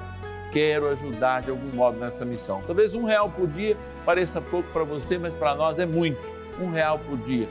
quero 0.52 0.90
ajudar 0.90 1.40
de 1.40 1.50
algum 1.50 1.74
modo 1.74 1.98
nessa 1.98 2.26
missão. 2.26 2.62
Talvez 2.66 2.94
um 2.94 3.04
real 3.04 3.30
por 3.30 3.48
dia 3.48 3.78
pareça 4.04 4.42
pouco 4.42 4.68
para 4.74 4.84
você, 4.84 5.16
mas 5.16 5.32
para 5.32 5.54
nós 5.54 5.78
é 5.78 5.86
muito. 5.86 6.20
Um 6.60 6.70
real 6.70 6.98
por 6.98 7.16
dia 7.16 7.48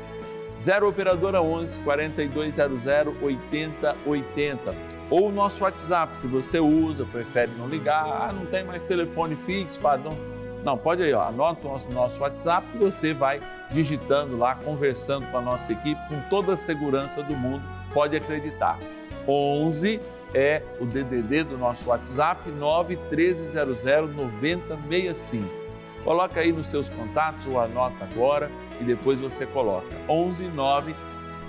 0 0.59 0.89
Operadora 0.89 1.41
11 1.41 1.79
4200 1.81 2.85
8080. 3.21 4.75
Ou 5.09 5.29
o 5.29 5.31
nosso 5.31 5.63
WhatsApp, 5.63 6.17
se 6.17 6.27
você 6.27 6.59
usa, 6.59 7.05
prefere 7.05 7.51
não 7.57 7.67
ligar, 7.67 8.05
ah, 8.05 8.33
não 8.33 8.45
tem 8.45 8.63
mais 8.63 8.81
telefone 8.81 9.35
fixo, 9.35 9.79
padrão. 9.79 10.17
Não, 10.63 10.75
pode 10.75 11.03
aí, 11.03 11.13
ó, 11.13 11.27
anota 11.27 11.67
o 11.67 11.71
nosso, 11.71 11.91
nosso 11.91 12.21
WhatsApp 12.21 12.65
e 12.73 12.77
você 12.79 13.13
vai 13.13 13.39
digitando 13.69 14.35
lá, 14.35 14.55
conversando 14.55 15.27
com 15.27 15.37
a 15.37 15.41
nossa 15.41 15.71
equipe 15.71 16.01
com 16.09 16.19
toda 16.29 16.53
a 16.53 16.57
segurança 16.57 17.21
do 17.21 17.35
mundo, 17.35 17.61
pode 17.93 18.15
acreditar. 18.15 18.79
11 19.27 19.99
é 20.33 20.63
o 20.79 20.85
DDD 20.85 21.43
do 21.43 21.57
nosso 21.57 21.89
WhatsApp, 21.89 22.49
91300 22.49 23.83
9065. 24.15 25.64
Coloca 26.05 26.39
aí 26.39 26.53
nos 26.53 26.67
seus 26.67 26.87
contatos 26.87 27.47
ou 27.47 27.59
anota 27.59 28.05
agora 28.05 28.49
e 28.79 28.83
depois 28.83 29.19
você 29.19 29.45
coloca 29.45 29.87
11 30.07 30.47
9 30.49 30.95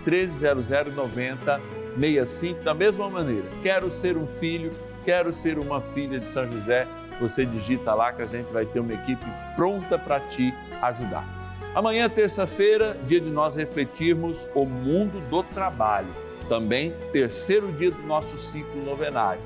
1300 0.06 0.94
90 0.94 1.60
65 2.00 2.62
da 2.62 2.72
mesma 2.72 3.08
maneira. 3.08 3.46
Quero 3.62 3.90
ser 3.90 4.16
um 4.16 4.26
filho, 4.26 4.72
quero 5.04 5.30
ser 5.32 5.58
uma 5.58 5.80
filha 5.80 6.18
de 6.18 6.30
São 6.30 6.50
José. 6.50 6.86
Você 7.20 7.44
digita 7.44 7.94
lá 7.94 8.12
que 8.12 8.22
a 8.22 8.26
gente 8.26 8.50
vai 8.52 8.64
ter 8.64 8.80
uma 8.80 8.94
equipe 8.94 9.24
pronta 9.54 9.98
para 9.98 10.20
te 10.20 10.52
ajudar. 10.82 11.24
Amanhã, 11.74 12.08
terça-feira, 12.08 12.96
dia 13.06 13.20
de 13.20 13.28
nós 13.28 13.56
refletirmos 13.56 14.48
o 14.54 14.64
mundo 14.64 15.20
do 15.28 15.42
trabalho. 15.42 16.08
Também 16.48 16.94
terceiro 17.12 17.70
dia 17.72 17.90
do 17.90 18.02
nosso 18.02 18.38
ciclo 18.38 18.82
novenário. 18.82 19.42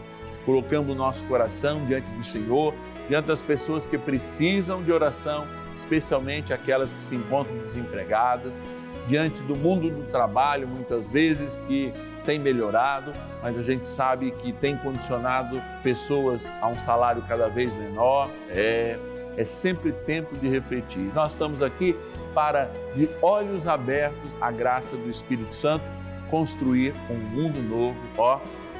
Colocando 0.46 0.92
o 0.92 0.94
nosso 0.94 1.24
coração 1.24 1.84
diante 1.86 2.08
do 2.10 2.22
Senhor, 2.22 2.72
diante 3.10 3.26
das 3.26 3.42
pessoas 3.42 3.86
que 3.86 3.98
precisam 3.98 4.82
de 4.82 4.90
oração 4.90 5.46
especialmente 5.74 6.52
aquelas 6.52 6.94
que 6.94 7.02
se 7.02 7.14
encontram 7.14 7.56
desempregadas, 7.58 8.62
diante 9.08 9.42
do 9.42 9.56
mundo 9.56 9.90
do 9.90 10.10
trabalho, 10.10 10.68
muitas 10.68 11.10
vezes 11.10 11.60
que 11.66 11.92
tem 12.24 12.38
melhorado, 12.38 13.12
mas 13.42 13.58
a 13.58 13.62
gente 13.62 13.86
sabe 13.86 14.30
que 14.30 14.52
tem 14.52 14.76
condicionado 14.76 15.60
pessoas 15.82 16.52
a 16.60 16.68
um 16.68 16.78
salário 16.78 17.22
cada 17.26 17.48
vez 17.48 17.72
menor. 17.74 18.30
É, 18.48 18.98
é 19.36 19.44
sempre 19.44 19.92
tempo 19.92 20.36
de 20.36 20.48
refletir. 20.48 21.10
Nós 21.14 21.32
estamos 21.32 21.62
aqui 21.62 21.96
para, 22.34 22.70
de 22.94 23.08
olhos 23.22 23.66
abertos, 23.66 24.36
a 24.40 24.50
graça 24.50 24.96
do 24.96 25.08
Espírito 25.10 25.54
Santo, 25.54 25.84
construir 26.30 26.94
um 27.08 27.16
mundo 27.16 27.60
novo, 27.62 27.98
ó, 28.18 28.38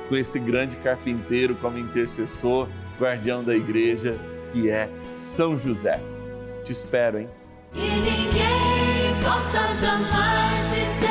com 0.09 0.17
esse 0.17 0.39
grande 0.39 0.77
carpinteiro 0.77 1.55
como 1.57 1.79
intercessor, 1.79 2.69
guardião 3.01 3.43
da 3.43 3.57
igreja, 3.57 4.21
que 4.53 4.71
é 4.71 4.89
São 5.17 5.59
José. 5.59 5.99
Te 6.65 6.73
espero, 6.73 7.19
hein? 7.19 7.29
E 7.75 7.79
ninguém 7.79 9.23
possa 9.25 9.59
jamais 9.75 11.10